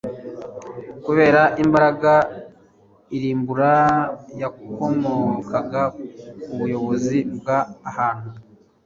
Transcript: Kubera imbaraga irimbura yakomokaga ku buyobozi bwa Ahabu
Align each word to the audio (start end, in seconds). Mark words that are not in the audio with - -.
Kubera 1.03 1.41
imbaraga 1.63 2.13
irimbura 3.15 3.73
yakomokaga 4.41 5.83
ku 6.41 6.51
buyobozi 6.59 7.17
bwa 7.37 7.57
Ahabu 7.89 8.29